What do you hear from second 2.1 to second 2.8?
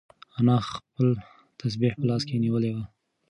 کې نیولې